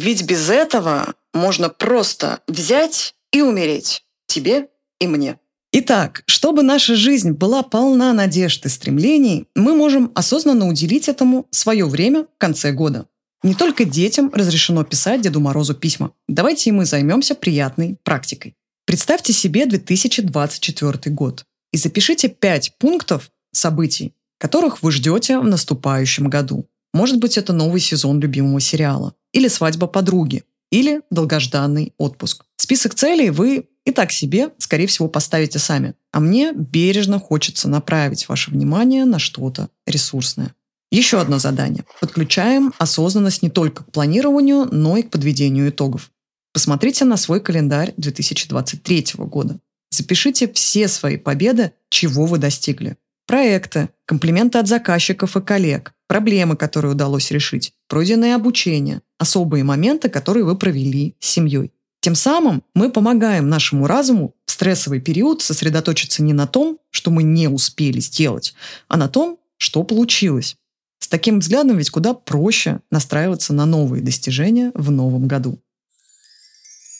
Ведь 0.06 0.22
без 0.22 0.50
этого 0.50 1.14
можно 1.34 1.68
просто 1.68 2.38
взять 2.46 3.16
и 3.32 3.42
умереть. 3.42 4.04
Тебе 4.28 4.68
и 5.00 5.08
мне. 5.08 5.40
Итак, 5.72 6.22
чтобы 6.26 6.62
наша 6.62 6.94
жизнь 6.94 7.32
была 7.32 7.64
полна 7.64 8.12
надежд 8.12 8.64
и 8.66 8.68
стремлений, 8.68 9.48
мы 9.56 9.74
можем 9.74 10.12
осознанно 10.14 10.68
уделить 10.68 11.08
этому 11.08 11.48
свое 11.50 11.86
время 11.86 12.22
в 12.22 12.38
конце 12.38 12.70
года. 12.70 13.08
Не 13.42 13.54
только 13.54 13.84
детям 13.84 14.30
разрешено 14.32 14.84
писать 14.84 15.22
Деду 15.22 15.40
Морозу 15.40 15.74
письма. 15.74 16.12
Давайте 16.28 16.70
и 16.70 16.72
мы 16.72 16.84
займемся 16.84 17.34
приятной 17.34 17.98
практикой. 18.04 18.54
Представьте 18.84 19.32
себе 19.32 19.66
2024 19.66 21.12
год 21.16 21.46
и 21.72 21.78
запишите 21.78 22.28
5 22.28 22.78
пунктов 22.78 23.32
событий, 23.50 24.14
которых 24.38 24.84
вы 24.84 24.92
ждете 24.92 25.40
в 25.40 25.44
наступающем 25.44 26.30
году. 26.30 26.68
Может 26.94 27.18
быть, 27.18 27.36
это 27.36 27.52
новый 27.52 27.80
сезон 27.80 28.20
любимого 28.20 28.60
сериала, 28.60 29.12
или 29.36 29.48
свадьба 29.48 29.86
подруги, 29.86 30.44
или 30.70 31.02
долгожданный 31.10 31.92
отпуск. 31.98 32.46
Список 32.56 32.94
целей 32.94 33.28
вы 33.28 33.68
и 33.84 33.92
так 33.92 34.10
себе, 34.10 34.50
скорее 34.56 34.86
всего, 34.86 35.08
поставите 35.08 35.58
сами. 35.58 35.94
А 36.10 36.20
мне 36.20 36.54
бережно 36.54 37.20
хочется 37.20 37.68
направить 37.68 38.28
ваше 38.30 38.50
внимание 38.50 39.04
на 39.04 39.18
что-то 39.18 39.68
ресурсное. 39.86 40.54
Еще 40.90 41.20
одно 41.20 41.38
задание. 41.38 41.84
Подключаем 42.00 42.72
осознанность 42.78 43.42
не 43.42 43.50
только 43.50 43.84
к 43.84 43.92
планированию, 43.92 44.68
но 44.72 44.96
и 44.96 45.02
к 45.02 45.10
подведению 45.10 45.68
итогов. 45.68 46.10
Посмотрите 46.54 47.04
на 47.04 47.18
свой 47.18 47.40
календарь 47.40 47.92
2023 47.98 49.06
года. 49.18 49.58
Запишите 49.90 50.50
все 50.50 50.88
свои 50.88 51.18
победы, 51.18 51.72
чего 51.90 52.24
вы 52.24 52.38
достигли. 52.38 52.96
Проекты, 53.26 53.88
комплименты 54.04 54.58
от 54.58 54.68
заказчиков 54.68 55.36
и 55.36 55.40
коллег, 55.40 55.92
проблемы, 56.06 56.56
которые 56.56 56.92
удалось 56.92 57.32
решить, 57.32 57.72
пройденное 57.88 58.36
обучение, 58.36 59.02
особые 59.18 59.64
моменты, 59.64 60.08
которые 60.08 60.44
вы 60.44 60.56
провели 60.56 61.16
с 61.18 61.28
семьей. 61.30 61.72
Тем 62.00 62.14
самым 62.14 62.62
мы 62.74 62.88
помогаем 62.92 63.48
нашему 63.48 63.88
разуму 63.88 64.36
в 64.46 64.52
стрессовый 64.52 65.00
период 65.00 65.42
сосредоточиться 65.42 66.22
не 66.22 66.32
на 66.32 66.46
том, 66.46 66.78
что 66.90 67.10
мы 67.10 67.24
не 67.24 67.48
успели 67.48 67.98
сделать, 67.98 68.54
а 68.86 68.96
на 68.96 69.08
том, 69.08 69.40
что 69.56 69.82
получилось. 69.82 70.56
С 71.00 71.08
таким 71.08 71.40
взглядом 71.40 71.78
ведь 71.78 71.90
куда 71.90 72.14
проще 72.14 72.80
настраиваться 72.92 73.52
на 73.52 73.66
новые 73.66 74.04
достижения 74.04 74.70
в 74.74 74.92
новом 74.92 75.26
году. 75.26 75.60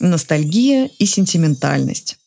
Ностальгия 0.01 0.89
и 0.99 1.05
сентиментальность. 1.05 2.17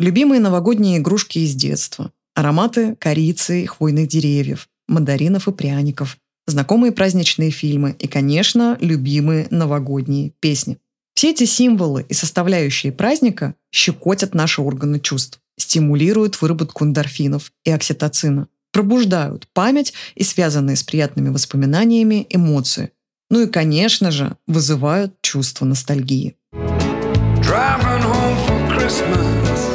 Любимые 0.00 0.40
новогодние 0.40 0.98
игрушки 0.98 1.38
из 1.38 1.54
детства. 1.54 2.10
Ароматы 2.34 2.96
корицы 2.96 3.62
и 3.62 3.66
хвойных 3.66 4.08
деревьев, 4.08 4.68
мандаринов 4.88 5.46
и 5.46 5.52
пряников. 5.52 6.18
Знакомые 6.46 6.90
праздничные 6.90 7.50
фильмы 7.50 7.94
и, 7.98 8.08
конечно, 8.08 8.76
любимые 8.80 9.46
новогодние 9.50 10.32
песни. 10.40 10.78
Все 11.14 11.30
эти 11.30 11.44
символы 11.44 12.04
и 12.08 12.12
составляющие 12.12 12.92
праздника 12.92 13.54
щекотят 13.72 14.34
наши 14.34 14.60
органы 14.60 14.98
чувств, 14.98 15.38
стимулируют 15.56 16.42
выработку 16.42 16.84
эндорфинов 16.84 17.52
и 17.64 17.70
окситоцина, 17.70 18.48
пробуждают 18.72 19.46
память 19.52 19.94
и 20.16 20.24
связанные 20.24 20.74
с 20.74 20.82
приятными 20.82 21.28
воспоминаниями 21.28 22.26
эмоции. 22.30 22.90
Ну 23.30 23.42
и, 23.42 23.46
конечно 23.46 24.10
же, 24.10 24.36
вызывают 24.48 25.14
чувство 25.22 25.64
ностальгии. 25.64 26.34
Driving 26.52 28.02
home 28.02 28.36
for 28.46 28.76
Christmas 28.76 29.73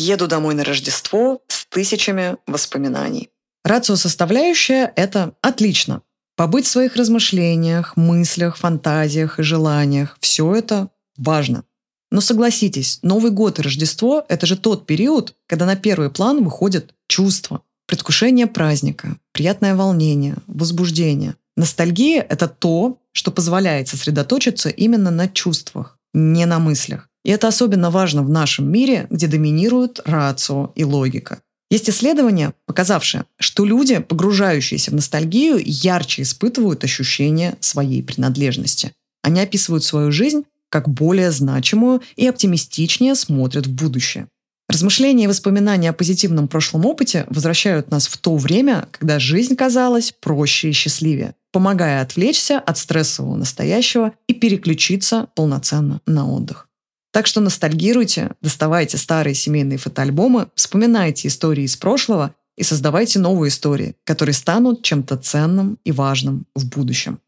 Еду 0.00 0.28
домой 0.28 0.54
на 0.54 0.62
Рождество 0.62 1.42
с 1.48 1.66
тысячами 1.66 2.36
воспоминаний. 2.46 3.30
Рацио 3.64 3.96
составляющая– 3.96 4.92
это 4.96 5.34
отлично. 5.42 6.02
Побыть 6.36 6.66
в 6.66 6.70
своих 6.70 6.94
размышлениях, 6.94 7.96
мыслях, 7.96 8.58
фантазиях 8.58 9.40
и 9.40 9.42
желаниях– 9.42 10.16
все 10.20 10.54
это 10.54 10.90
важно. 11.16 11.64
Но 12.12 12.20
согласитесь, 12.20 13.00
Новый 13.02 13.32
год 13.32 13.58
и 13.58 13.62
Рождество– 13.62 14.24
это 14.28 14.46
же 14.46 14.56
тот 14.56 14.86
период, 14.86 15.34
когда 15.48 15.66
на 15.66 15.74
первый 15.74 16.10
план 16.10 16.44
выходят 16.44 16.94
чувства, 17.08 17.62
предвкушение 17.88 18.46
праздника, 18.46 19.16
приятное 19.32 19.74
волнение, 19.74 20.36
возбуждение. 20.46 21.34
Ностальгия– 21.56 22.24
это 22.28 22.46
то, 22.46 23.00
что 23.10 23.32
позволяет 23.32 23.88
сосредоточиться 23.88 24.68
именно 24.68 25.10
на 25.10 25.26
чувствах, 25.26 25.98
не 26.14 26.46
на 26.46 26.60
мыслях. 26.60 27.07
И 27.24 27.30
это 27.30 27.48
особенно 27.48 27.90
важно 27.90 28.22
в 28.22 28.28
нашем 28.28 28.70
мире, 28.70 29.06
где 29.10 29.26
доминируют 29.26 30.00
рацио 30.04 30.72
и 30.74 30.84
логика. 30.84 31.40
Есть 31.70 31.90
исследования, 31.90 32.54
показавшие, 32.66 33.24
что 33.38 33.66
люди, 33.66 33.98
погружающиеся 33.98 34.90
в 34.90 34.94
ностальгию, 34.94 35.60
ярче 35.62 36.22
испытывают 36.22 36.82
ощущение 36.84 37.56
своей 37.60 38.02
принадлежности. 38.02 38.92
Они 39.22 39.40
описывают 39.40 39.84
свою 39.84 40.10
жизнь 40.10 40.44
как 40.70 40.88
более 40.88 41.30
значимую 41.30 42.02
и 42.16 42.26
оптимистичнее 42.26 43.14
смотрят 43.14 43.66
в 43.66 43.72
будущее. 43.72 44.28
Размышления 44.68 45.24
и 45.24 45.28
воспоминания 45.28 45.88
о 45.88 45.94
позитивном 45.94 46.46
прошлом 46.46 46.84
опыте 46.84 47.24
возвращают 47.30 47.90
нас 47.90 48.06
в 48.06 48.18
то 48.18 48.36
время, 48.36 48.86
когда 48.92 49.18
жизнь 49.18 49.56
казалась 49.56 50.12
проще 50.12 50.68
и 50.68 50.72
счастливее, 50.72 51.34
помогая 51.52 52.02
отвлечься 52.02 52.58
от 52.58 52.76
стрессового 52.76 53.36
настоящего 53.36 54.12
и 54.26 54.34
переключиться 54.34 55.28
полноценно 55.34 56.02
на 56.04 56.30
отдых. 56.30 56.67
Так 57.12 57.26
что 57.26 57.40
ностальгируйте, 57.40 58.32
доставайте 58.42 58.98
старые 58.98 59.34
семейные 59.34 59.78
фотоальбомы, 59.78 60.48
вспоминайте 60.54 61.28
истории 61.28 61.64
из 61.64 61.76
прошлого 61.76 62.34
и 62.56 62.62
создавайте 62.62 63.18
новые 63.18 63.48
истории, 63.48 63.94
которые 64.04 64.34
станут 64.34 64.82
чем-то 64.82 65.16
ценным 65.16 65.78
и 65.84 65.92
важным 65.92 66.46
в 66.54 66.68
будущем. 66.68 67.20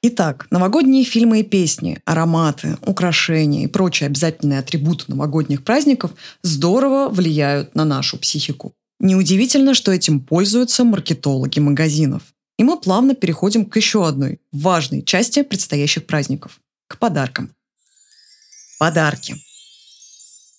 Итак, 0.00 0.46
новогодние 0.50 1.02
фильмы 1.02 1.40
и 1.40 1.42
песни, 1.42 1.98
ароматы, 2.04 2.78
украшения 2.86 3.64
и 3.64 3.66
прочие 3.66 4.06
обязательные 4.06 4.60
атрибуты 4.60 5.06
новогодних 5.08 5.64
праздников 5.64 6.12
здорово 6.42 7.08
влияют 7.08 7.74
на 7.74 7.84
нашу 7.84 8.16
психику. 8.16 8.74
Неудивительно, 9.00 9.74
что 9.74 9.92
этим 9.92 10.20
пользуются 10.20 10.84
маркетологи 10.84 11.58
магазинов. 11.58 12.22
И 12.58 12.64
мы 12.64 12.78
плавно 12.78 13.14
переходим 13.14 13.64
к 13.64 13.76
еще 13.76 14.06
одной 14.06 14.40
важной 14.52 15.02
части 15.02 15.42
предстоящих 15.42 16.06
праздников– 16.06 16.60
к 16.88 16.98
подаркам. 16.98 17.50
Подарки. 18.78 19.34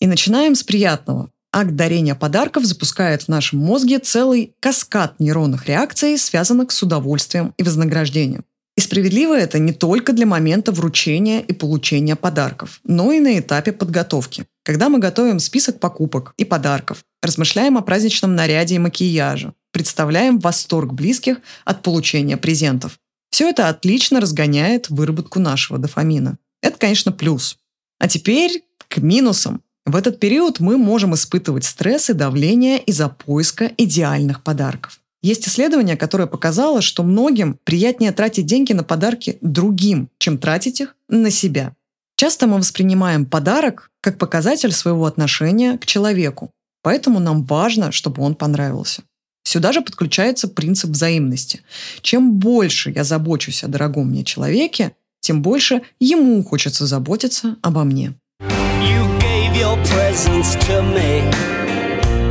И 0.02 0.08
начинаем 0.08 0.54
с 0.54 0.64
приятного. 0.64 1.32
Акт 1.54 1.76
дарения 1.76 2.16
подарков 2.16 2.66
запускает 2.66 3.24
в 3.24 3.28
нашем 3.30 3.60
мозге 3.60 4.00
целый 4.00 4.54
каскад 4.60 5.22
нейронных 5.22 5.68
реакций, 5.68 6.18
связанных 6.18 6.72
с 6.72 6.84
удовольствием 6.84 7.54
и 7.58 7.64
вознаграждением. 7.64 8.44
И 8.76 8.82
справедливо 8.82 9.38
это 9.38 9.58
не 9.58 9.72
только 9.72 10.12
для 10.12 10.26
момента 10.26 10.74
вручения 10.74 11.40
и 11.40 11.54
получения 11.54 12.18
подарков, 12.18 12.82
но 12.84 13.14
и 13.14 13.22
на 13.22 13.40
этапе 13.40 13.72
подготовки. 13.72 14.46
Когда 14.64 14.90
мы 14.90 15.00
готовим 15.00 15.40
список 15.40 15.80
покупок 15.80 16.34
и 16.38 16.44
подарков, 16.44 17.06
размышляем 17.24 17.78
о 17.78 17.82
праздничном 17.82 18.36
наряде 18.36 18.76
и 18.76 18.80
макияже, 18.80 19.54
представляем 19.72 20.40
восторг 20.40 20.92
близких 20.92 21.38
от 21.64 21.84
получения 21.84 22.36
презентов. 22.36 23.00
Все 23.32 23.50
это 23.50 23.70
отлично 23.70 24.20
разгоняет 24.20 24.90
выработку 24.90 25.40
нашего 25.40 25.80
дофамина. 25.80 26.38
Это, 26.62 26.78
конечно, 26.78 27.14
плюс. 27.14 27.58
А 28.00 28.08
теперь 28.08 28.64
к 28.88 28.98
минусам. 28.98 29.62
В 29.86 29.96
этот 29.96 30.20
период 30.20 30.60
мы 30.60 30.78
можем 30.78 31.14
испытывать 31.14 31.66
стресс 31.66 32.10
и 32.10 32.14
давление 32.14 32.80
из-за 32.80 33.10
поиска 33.10 33.72
идеальных 33.78 34.44
подарков. 34.44 35.00
Есть 35.22 35.48
исследование, 35.48 35.98
которое 35.98 36.28
показало, 36.28 36.82
что 36.82 37.04
многим 37.04 37.60
приятнее 37.66 38.14
тратить 38.14 38.46
деньги 38.46 38.72
на 38.72 38.84
подарки 38.84 39.38
другим, 39.42 40.10
чем 40.18 40.38
тратить 40.38 40.80
их 40.80 40.96
на 41.10 41.30
себя. 41.30 41.76
Часто 42.16 42.48
мы 42.48 42.58
воспринимаем 42.58 43.26
подарок 43.26 43.92
как 44.02 44.18
показатель 44.18 44.72
своего 44.72 45.06
отношения 45.06 45.78
к 45.78 45.86
человеку, 45.86 46.52
поэтому 46.82 47.20
нам 47.20 47.44
важно, 47.44 47.92
чтобы 47.92 48.24
он 48.24 48.36
понравился. 48.36 49.04
Сюда 49.44 49.72
же 49.72 49.82
подключается 49.82 50.48
принцип 50.48 50.92
взаимности. 50.92 51.62
Чем 52.02 52.34
больше 52.34 52.92
я 52.92 53.04
забочусь 53.04 53.64
о 53.64 53.68
дорогом 53.68 54.10
мне 54.10 54.24
человеке, 54.24 54.94
тем 55.22 55.42
больше 55.42 55.82
ему 56.00 56.44
хочется 56.44 56.86
заботиться 56.86 57.56
обо 57.62 57.84
мне. 57.84 58.14
You 58.42 59.20
gave 59.20 59.54
your 59.56 59.78
presents 59.84 60.58
to 60.68 60.82
me, 60.94 61.24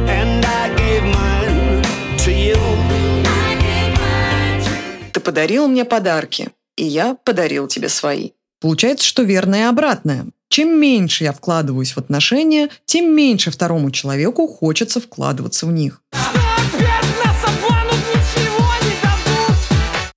and 0.09 0.45
I 0.45 0.75
gave 0.77 1.03
mine 1.05 1.85
to 2.19 2.33
you. 2.33 2.59
Ты 5.13 5.21
подарил 5.21 5.67
мне 5.69 5.85
подарки, 5.85 6.51
и 6.77 6.85
я 6.85 7.17
подарил 7.25 7.67
тебе 7.67 7.89
свои. 7.89 8.31
Получается, 8.61 9.07
что 9.07 9.23
верно 9.23 9.57
и 9.57 9.61
обратное. 9.63 10.27
Чем 10.49 10.81
меньше 10.81 11.25
я 11.25 11.33
вкладываюсь 11.33 11.93
в 11.93 11.99
отношения, 11.99 12.71
тем 12.87 13.15
меньше 13.15 13.51
второму 13.51 13.91
человеку 13.91 14.47
хочется 14.49 15.01
вкладываться 15.01 15.67
в 15.67 15.73
них. 15.73 16.03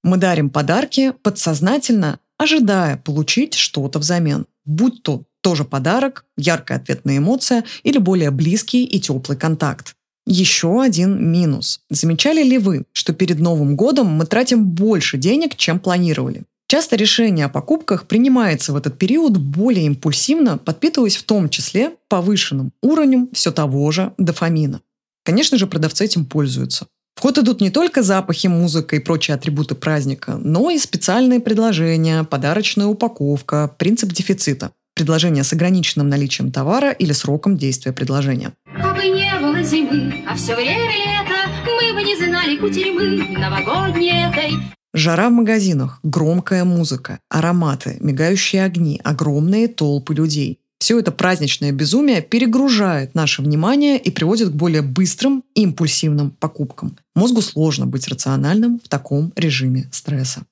Мы 0.04 0.18
дарим 0.18 0.50
подарки 0.50 1.14
подсознательно, 1.24 2.20
ожидая 2.42 2.98
получить 2.98 3.54
что-то 3.54 4.00
взамен. 4.00 4.48
Будь 4.66 5.04
то 5.04 5.26
тоже 5.42 5.64
подарок, 5.64 6.26
яркая 6.38 6.80
ответная 6.80 7.18
эмоция 7.20 7.64
или 7.84 8.00
более 8.00 8.32
близкий 8.32 8.84
и 8.84 9.00
теплый 9.00 9.38
контакт. 9.38 9.94
Еще 10.26 10.82
один 10.82 11.32
минус. 11.32 11.82
Замечали 11.92 12.44
ли 12.44 12.58
вы, 12.58 12.86
что 12.94 13.14
перед 13.14 13.40
Новым 13.40 13.76
годом 13.76 14.08
мы 14.08 14.26
тратим 14.26 14.66
больше 14.66 15.18
денег, 15.18 15.56
чем 15.56 15.80
планировали? 15.80 16.44
Часто 16.68 16.96
решение 16.96 17.46
о 17.46 17.50
покупках 17.50 18.08
принимается 18.08 18.74
в 18.74 18.76
этот 18.76 18.98
период 18.98 19.38
более 19.38 19.86
импульсивно, 19.86 20.58
подпитываясь 20.58 21.18
в 21.18 21.24
том 21.24 21.48
числе 21.50 21.96
повышенным 22.08 22.72
уровнем 22.82 23.30
все 23.34 23.52
того 23.52 23.92
же 23.92 24.14
дофамина. 24.18 24.82
Конечно 25.24 25.58
же, 25.60 25.68
продавцы 25.68 26.06
этим 26.06 26.26
пользуются. 26.26 26.88
В 27.15 27.21
ход 27.21 27.38
идут 27.38 27.62
не 27.62 27.69
только 27.69 28.04
запахи, 28.04 28.47
музыка 28.47 28.95
и 28.95 29.00
прочие 29.00 29.36
атрибуты 29.36 29.76
праздника, 29.76 30.39
но 30.41 30.69
и 30.69 30.78
специальные 30.78 31.39
предложения, 31.39 32.24
подарочная 32.24 32.88
упаковка, 32.88 33.74
принцип 33.78 34.12
дефицита, 34.12 34.71
предложение 34.95 35.43
с 35.43 35.54
ограниченным 35.54 36.10
наличием 36.10 36.52
товара 36.52 36.91
или 36.91 37.12
сроком 37.12 37.58
действия 37.58 37.91
предложения. 37.91 38.54
А 38.65 38.93
бы 38.93 39.04
не 39.04 39.32
было 39.39 39.62
зимы, 39.62 40.24
а 40.28 40.36
все 40.36 40.56
время 40.56 40.89
лето, 40.89 41.50
мы 41.65 41.93
бы 41.93 42.04
не 42.04 42.15
знали 42.15 42.58
кутерьмы 42.58 43.38
новогодней 43.38 44.30
этой. 44.30 44.54
Жара 44.93 45.30
в 45.30 45.34
магазинах, 45.34 46.00
громкая 46.04 46.65
музыка, 46.65 47.19
ароматы, 47.30 47.97
мигающие 48.02 48.65
огни, 48.65 49.00
огромные 49.04 49.69
толпы 49.69 50.13
людей. 50.13 50.61
Все 50.82 50.98
это 50.98 51.12
праздничное 51.12 51.72
безумие 51.72 52.24
перегружает 52.24 53.13
наше 53.13 53.44
внимание 53.44 54.00
и 54.00 54.10
приводит 54.10 54.50
к 54.50 54.54
более 54.54 54.82
быстрым 54.82 55.44
и 55.54 55.62
импульсивным 55.62 56.32
покупкам. 56.32 56.98
Мозгу 57.13 57.41
сложно 57.41 57.86
быть 57.86 58.08
рациональным 58.08 58.82
в 58.84 58.89
таком 58.89 59.32
режиме 59.36 59.88
стресса. 59.91 60.44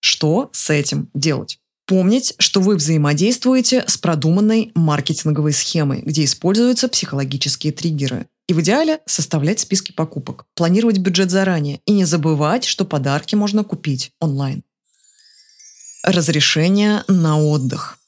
Что 0.00 0.50
с 0.52 0.68
этим 0.68 1.08
делать? 1.14 1.58
Помнить, 1.86 2.34
что 2.38 2.60
вы 2.60 2.76
взаимодействуете 2.76 3.82
с 3.86 3.96
продуманной 3.96 4.72
маркетинговой 4.74 5.54
схемой, 5.54 6.02
где 6.02 6.24
используются 6.24 6.88
психологические 6.88 7.72
триггеры. 7.72 8.26
И 8.46 8.52
в 8.52 8.60
идеале 8.60 9.00
составлять 9.06 9.60
списки 9.60 9.92
покупок, 9.92 10.44
планировать 10.54 10.98
бюджет 10.98 11.30
заранее 11.30 11.80
и 11.86 11.92
не 11.92 12.04
забывать, 12.04 12.64
что 12.64 12.84
подарки 12.84 13.36
можно 13.36 13.64
купить 13.64 14.12
онлайн. 14.20 14.62
Разрешение 16.02 17.04
на 17.08 17.40
отдых. 17.40 17.98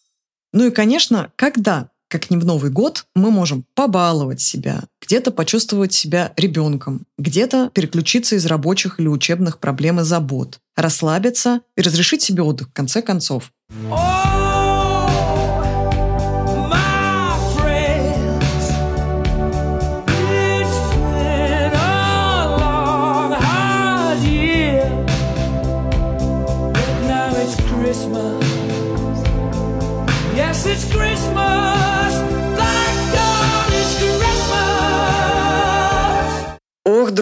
Ну 0.53 0.67
и, 0.67 0.71
конечно, 0.71 1.31
когда, 1.37 1.91
как 2.09 2.31
не 2.31 2.37
в 2.37 2.45
Новый 2.45 2.71
год, 2.71 3.07
мы 3.15 3.31
можем 3.31 3.65
побаловать 3.75 4.41
себя, 4.41 4.85
где-то 5.01 5.31
почувствовать 5.31 5.93
себя 5.93 6.33
ребенком, 6.37 7.07
где-то 7.19 7.71
переключиться 7.73 8.37
из 8.37 8.47
рабочих 8.47 8.99
или 8.99 9.09
учебных 9.09 9.59
проблем 9.59 10.01
и 10.01 10.05
забот, 10.05 10.61
расслабиться 10.77 11.61
и 11.77 11.83
разрешить 11.83 12.23
себе 12.23 12.43
отдых 12.43 12.69
в 12.69 12.73
конце 12.73 13.03
концов. 13.03 13.53
My 13.89 14.40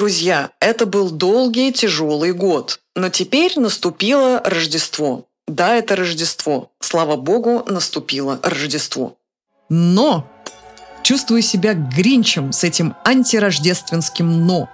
друзья, 0.09 0.53
это 0.59 0.87
был 0.87 1.11
долгий, 1.11 1.71
тяжелый 1.71 2.33
год. 2.33 2.81
Но 2.97 3.11
теперь 3.11 3.61
наступило 3.61 4.41
Рождество. 4.43 5.27
Да, 5.47 5.75
это 5.75 5.97
Рождество. 5.97 6.71
Слава 6.81 7.17
Богу, 7.17 7.63
наступило 7.67 8.41
Рождество. 8.43 9.19
Но 9.69 10.27
Чувствую 11.03 11.43
себя 11.43 11.75
гринчем 11.75 12.53
с 12.53 12.65
этим 12.65 12.95
антирождественским 13.05 14.47
«но». 14.47 14.71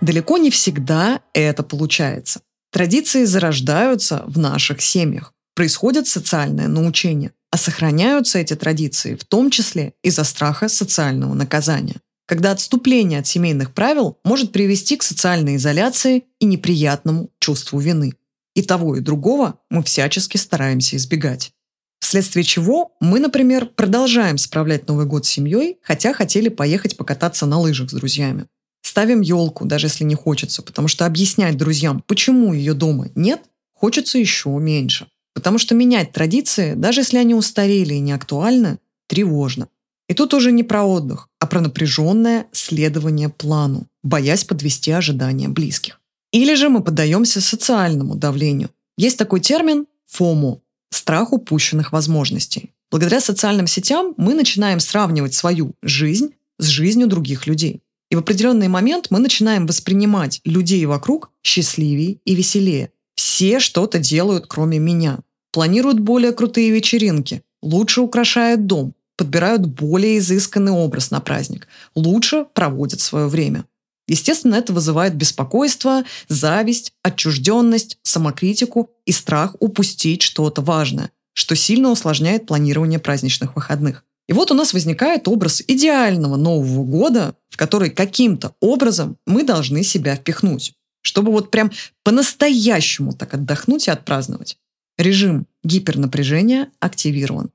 Далеко 0.00 0.38
не 0.38 0.50
всегда 0.50 1.20
это 1.32 1.64
получается. 1.64 2.40
Традиции 2.72 3.24
зарождаются 3.24 4.22
в 4.26 4.38
наших 4.38 4.80
семьях. 4.80 5.32
Происходит 5.56 6.06
социальное 6.06 6.68
научение. 6.68 7.32
А 7.50 7.56
сохраняются 7.56 8.38
эти 8.38 8.54
традиции 8.54 9.16
в 9.16 9.24
том 9.24 9.50
числе 9.50 9.94
из-за 10.02 10.24
страха 10.24 10.68
социального 10.68 11.34
наказания. 11.34 11.96
Когда 12.28 12.52
отступление 12.52 13.20
от 13.20 13.26
семейных 13.26 13.72
правил 13.72 14.18
может 14.22 14.52
привести 14.52 14.98
к 14.98 15.02
социальной 15.02 15.56
изоляции 15.56 16.24
и 16.38 16.44
неприятному 16.44 17.30
чувству 17.38 17.78
вины. 17.80 18.12
И 18.54 18.60
того, 18.60 18.96
и 18.96 19.00
другого 19.00 19.60
мы 19.70 19.82
всячески 19.82 20.36
стараемся 20.36 20.96
избегать. 20.96 21.52
Вследствие 22.00 22.44
чего 22.44 22.92
мы, 23.00 23.18
например, 23.18 23.64
продолжаем 23.64 24.36
справлять 24.36 24.88
Новый 24.88 25.06
год 25.06 25.24
с 25.24 25.30
семьей, 25.30 25.78
хотя 25.82 26.12
хотели 26.12 26.50
поехать 26.50 26.98
покататься 26.98 27.46
на 27.46 27.58
лыжах 27.58 27.88
с 27.88 27.94
друзьями. 27.94 28.44
Ставим 28.82 29.22
елку, 29.22 29.64
даже 29.64 29.86
если 29.86 30.04
не 30.04 30.14
хочется, 30.14 30.60
потому 30.62 30.86
что 30.86 31.06
объяснять 31.06 31.56
друзьям, 31.56 32.04
почему 32.06 32.52
ее 32.52 32.74
дома 32.74 33.08
нет, 33.14 33.40
хочется 33.72 34.18
еще 34.18 34.50
меньше. 34.50 35.06
Потому 35.32 35.56
что 35.56 35.74
менять 35.74 36.12
традиции, 36.12 36.74
даже 36.74 37.00
если 37.00 37.16
они 37.16 37.34
устарели 37.34 37.94
и 37.94 38.00
не 38.00 38.12
актуальны, 38.12 38.80
тревожно. 39.06 39.68
И 40.08 40.14
тут 40.14 40.34
уже 40.34 40.52
не 40.52 40.62
про 40.62 40.84
отдых, 40.84 41.28
а 41.38 41.46
про 41.46 41.60
напряженное 41.60 42.46
следование 42.52 43.28
плану, 43.28 43.86
боясь 44.02 44.44
подвести 44.44 44.90
ожидания 44.90 45.48
близких. 45.48 46.00
Или 46.32 46.54
же 46.54 46.68
мы 46.68 46.82
поддаемся 46.82 47.40
социальному 47.40 48.14
давлению. 48.14 48.70
Есть 48.96 49.18
такой 49.18 49.40
термин 49.40 49.86
«фому»– 50.06 50.62
страх 50.90 51.32
упущенных 51.32 51.92
возможностей. 51.92 52.72
Благодаря 52.90 53.20
социальным 53.20 53.66
сетям 53.66 54.14
мы 54.16 54.34
начинаем 54.34 54.80
сравнивать 54.80 55.34
свою 55.34 55.74
жизнь 55.82 56.30
с 56.58 56.66
жизнью 56.66 57.06
других 57.06 57.46
людей. 57.46 57.82
И 58.10 58.16
в 58.16 58.20
определенный 58.20 58.68
момент 58.68 59.08
мы 59.10 59.18
начинаем 59.18 59.66
воспринимать 59.66 60.40
людей 60.44 60.84
вокруг 60.86 61.30
счастливее 61.42 62.18
и 62.24 62.34
веселее. 62.34 62.90
Все 63.14 63.60
что-то 63.60 63.98
делают, 63.98 64.46
кроме 64.46 64.78
меня. 64.78 65.18
Планируют 65.52 66.00
более 66.00 66.32
крутые 66.32 66.70
вечеринки, 66.70 67.42
лучше 67.62 68.00
украшают 68.00 68.66
дом, 68.66 68.94
подбирают 69.18 69.66
более 69.66 70.18
изысканный 70.18 70.72
образ 70.72 71.10
на 71.10 71.20
праздник, 71.20 71.68
лучше 71.94 72.46
проводят 72.54 73.00
свое 73.00 73.26
время. 73.26 73.66
Естественно, 74.06 74.54
это 74.54 74.72
вызывает 74.72 75.14
беспокойство, 75.14 76.04
зависть, 76.28 76.92
отчужденность, 77.02 77.98
самокритику 78.02 78.90
и 79.04 79.12
страх 79.12 79.54
упустить 79.60 80.22
что-то 80.22 80.62
важное, 80.62 81.10
что 81.34 81.54
сильно 81.54 81.90
усложняет 81.90 82.46
планирование 82.46 82.98
праздничных 82.98 83.54
выходных. 83.54 84.04
И 84.28 84.32
вот 84.32 84.50
у 84.50 84.54
нас 84.54 84.72
возникает 84.72 85.28
образ 85.28 85.62
идеального 85.66 86.36
Нового 86.36 86.84
года, 86.84 87.34
в 87.50 87.56
который 87.58 87.90
каким-то 87.90 88.54
образом 88.60 89.18
мы 89.26 89.42
должны 89.42 89.82
себя 89.82 90.16
впихнуть, 90.16 90.74
чтобы 91.02 91.32
вот 91.32 91.50
прям 91.50 91.70
по-настоящему 92.02 93.12
так 93.12 93.34
отдохнуть 93.34 93.88
и 93.88 93.90
отпраздновать. 93.90 94.56
Режим 94.96 95.46
гипернапряжения 95.64 96.70
активирован. 96.80 97.50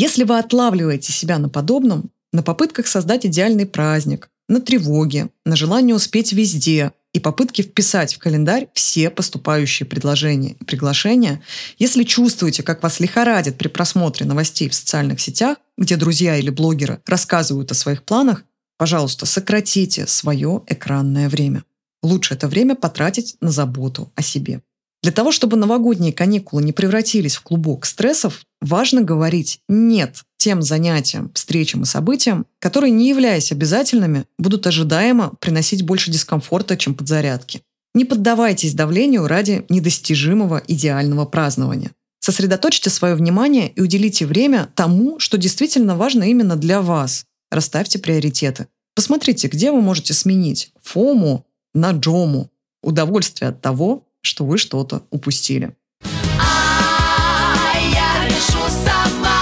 Если 0.00 0.22
вы 0.22 0.38
отлавливаете 0.38 1.12
себя 1.12 1.38
на 1.38 1.48
подобном, 1.48 2.12
на 2.32 2.44
попытках 2.44 2.86
создать 2.86 3.26
идеальный 3.26 3.66
праздник, 3.66 4.30
на 4.48 4.60
тревоге, 4.60 5.30
на 5.44 5.56
желании 5.56 5.92
успеть 5.92 6.32
везде 6.32 6.92
и 7.12 7.18
попытке 7.18 7.64
вписать 7.64 8.14
в 8.14 8.18
календарь 8.18 8.68
все 8.74 9.10
поступающие 9.10 9.88
предложения 9.88 10.52
и 10.52 10.62
приглашения, 10.62 11.42
если 11.80 12.04
чувствуете, 12.04 12.62
как 12.62 12.80
вас 12.80 13.00
лихорадит 13.00 13.58
при 13.58 13.66
просмотре 13.66 14.24
новостей 14.24 14.68
в 14.68 14.74
социальных 14.74 15.18
сетях, 15.18 15.58
где 15.76 15.96
друзья 15.96 16.36
или 16.36 16.50
блогеры 16.50 17.02
рассказывают 17.04 17.72
о 17.72 17.74
своих 17.74 18.04
планах, 18.04 18.44
пожалуйста, 18.76 19.26
сократите 19.26 20.06
свое 20.06 20.62
экранное 20.68 21.28
время. 21.28 21.64
Лучше 22.04 22.34
это 22.34 22.46
время 22.46 22.76
потратить 22.76 23.36
на 23.40 23.50
заботу 23.50 24.12
о 24.14 24.22
себе. 24.22 24.62
Для 25.02 25.12
того, 25.12 25.30
чтобы 25.30 25.56
новогодние 25.56 26.12
каникулы 26.12 26.62
не 26.62 26.72
превратились 26.72 27.36
в 27.36 27.42
клубок 27.42 27.86
стрессов, 27.86 28.42
важно 28.60 29.02
говорить 29.02 29.60
«нет» 29.68 30.24
тем 30.38 30.62
занятиям, 30.62 31.30
встречам 31.34 31.82
и 31.82 31.86
событиям, 31.86 32.46
которые, 32.58 32.90
не 32.90 33.08
являясь 33.08 33.52
обязательными, 33.52 34.24
будут 34.38 34.66
ожидаемо 34.66 35.34
приносить 35.40 35.82
больше 35.82 36.10
дискомфорта, 36.10 36.76
чем 36.76 36.94
подзарядки. 36.94 37.62
Не 37.94 38.04
поддавайтесь 38.04 38.74
давлению 38.74 39.26
ради 39.26 39.64
недостижимого 39.68 40.62
идеального 40.66 41.24
празднования. 41.24 41.92
Сосредоточьте 42.20 42.90
свое 42.90 43.14
внимание 43.14 43.70
и 43.70 43.80
уделите 43.80 44.26
время 44.26 44.68
тому, 44.74 45.18
что 45.18 45.38
действительно 45.38 45.96
важно 45.96 46.24
именно 46.24 46.56
для 46.56 46.82
вас. 46.82 47.24
Расставьте 47.50 47.98
приоритеты. 47.98 48.66
Посмотрите, 48.94 49.48
где 49.48 49.70
вы 49.70 49.80
можете 49.80 50.12
сменить 50.12 50.72
фому 50.82 51.46
на 51.72 51.92
джому. 51.92 52.50
Удовольствие 52.82 53.50
от 53.50 53.60
того, 53.60 54.07
что 54.28 54.44
вы 54.44 54.58
что-то 54.58 55.02
упустили. 55.10 55.74
А 56.04 57.72
я 57.80 58.26
решу 58.26 58.62
сама, 58.84 59.40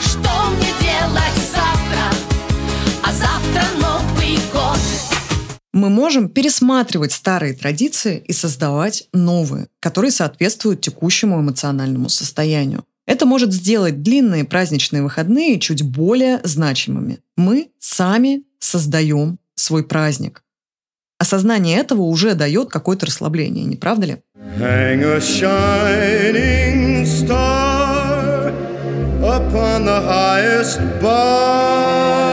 что 0.00 0.50
мне 0.50 0.72
делать 0.80 1.36
завтра, 1.52 2.02
а 3.04 3.12
завтра 3.12 3.62
Новый 3.80 4.36
год. 4.52 4.78
Мы 5.72 5.90
можем 5.90 6.30
пересматривать 6.30 7.12
старые 7.12 7.52
традиции 7.52 8.24
и 8.26 8.32
создавать 8.32 9.08
новые, 9.12 9.68
которые 9.78 10.10
соответствуют 10.10 10.80
текущему 10.80 11.38
эмоциональному 11.40 12.08
состоянию. 12.08 12.84
Это 13.06 13.26
может 13.26 13.52
сделать 13.52 14.02
длинные 14.02 14.44
праздничные 14.44 15.02
выходные 15.02 15.60
чуть 15.60 15.82
более 15.82 16.40
значимыми. 16.44 17.18
Мы 17.36 17.70
сами 17.78 18.44
создаем 18.58 19.38
свой 19.54 19.84
праздник. 19.84 20.42
Осознание 21.20 21.76
этого 21.78 22.00
уже 22.00 22.34
дает 22.34 22.70
какое-то 22.70 23.04
расслабление, 23.04 23.66
не 23.66 23.76
правда 23.76 24.06
ли? 24.06 24.16
Hang 24.58 25.04
a 25.04 25.20
shining 25.20 27.04
star 27.04 28.50
upon 29.22 29.84
the 29.84 30.00
highest 30.00 30.80
bar 31.02 32.29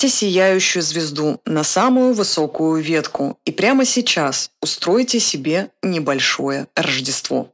Повесьте 0.00 0.16
сияющую 0.16 0.80
звезду 0.80 1.40
на 1.44 1.64
самую 1.64 2.14
высокую 2.14 2.80
ветку 2.80 3.36
и 3.44 3.50
прямо 3.50 3.84
сейчас 3.84 4.52
устройте 4.62 5.18
себе 5.18 5.70
небольшое 5.82 6.68
Рождество. 6.76 7.50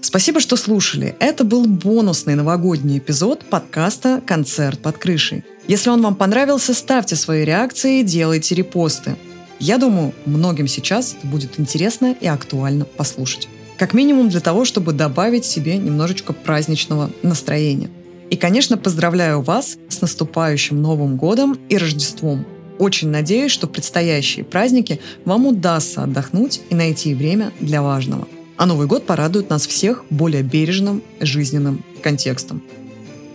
Спасибо, 0.00 0.38
что 0.38 0.54
слушали. 0.54 1.16
Это 1.18 1.42
был 1.42 1.66
бонусный 1.66 2.36
новогодний 2.36 2.98
эпизод 2.98 3.44
подкаста 3.44 4.22
«Концерт 4.24 4.80
под 4.80 4.96
крышей». 4.98 5.42
Если 5.66 5.90
он 5.90 6.00
вам 6.02 6.14
понравился, 6.14 6.72
ставьте 6.72 7.16
свои 7.16 7.44
реакции, 7.44 8.02
делайте 8.02 8.54
репосты. 8.54 9.16
Я 9.58 9.76
думаю, 9.76 10.14
многим 10.24 10.68
сейчас 10.68 11.16
это 11.18 11.26
будет 11.26 11.58
интересно 11.58 12.14
и 12.20 12.28
актуально 12.28 12.84
послушать. 12.84 13.48
Как 13.76 13.92
минимум 13.92 14.28
для 14.28 14.40
того, 14.40 14.64
чтобы 14.64 14.92
добавить 14.92 15.44
себе 15.44 15.76
немножечко 15.76 16.32
праздничного 16.32 17.10
настроения. 17.24 17.90
И, 18.30 18.36
конечно, 18.36 18.76
поздравляю 18.76 19.40
вас 19.40 19.78
с 19.88 20.00
наступающим 20.00 20.80
Новым 20.80 21.16
годом 21.16 21.58
и 21.68 21.76
Рождеством. 21.76 22.44
Очень 22.78 23.08
надеюсь, 23.08 23.50
что 23.50 23.66
предстоящие 23.66 24.44
праздники 24.44 25.00
вам 25.24 25.46
удастся 25.46 26.04
отдохнуть 26.04 26.60
и 26.70 26.74
найти 26.74 27.14
время 27.14 27.52
для 27.60 27.82
важного. 27.82 28.28
А 28.56 28.66
Новый 28.66 28.86
год 28.86 29.06
порадует 29.06 29.50
нас 29.50 29.66
всех 29.66 30.04
более 30.10 30.42
бережным 30.42 31.02
жизненным 31.20 31.84
контекстом. 32.02 32.62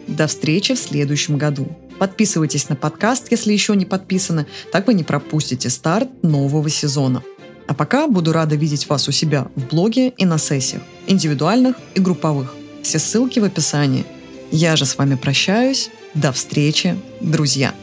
До 0.08 0.28
встречи 0.28 0.76
в 0.76 0.80
следующем 0.80 1.38
году. 1.38 1.68
Подписывайтесь 1.98 2.70
на 2.70 2.76
подкаст, 2.76 3.28
если 3.32 3.54
еще 3.54 3.76
не 3.76 3.86
подписаны, 3.86 4.46
так 4.72 4.88
вы 4.88 4.94
не 4.94 5.04
пропустите 5.04 5.70
старт 5.70 6.10
нового 6.24 6.70
сезона. 6.70 7.24
А 7.68 7.74
пока 7.74 8.08
буду 8.08 8.34
рада 8.34 8.56
видеть 8.56 8.90
вас 8.90 9.08
у 9.08 9.12
себя 9.12 9.48
в 9.56 9.68
блоге 9.68 10.10
и 10.18 10.26
на 10.26 10.38
сессиях, 10.38 10.82
индивидуальных 11.08 11.78
и 11.96 12.00
групповых. 12.00 12.54
Все 12.82 13.00
ссылки 13.00 13.40
в 13.40 13.46
описании. 13.46 14.06
Я 14.56 14.76
же 14.76 14.86
с 14.86 15.00
вами 15.00 15.16
прощаюсь. 15.16 15.90
До 16.14 16.32
встречи, 16.32 16.96
друзья! 17.20 17.74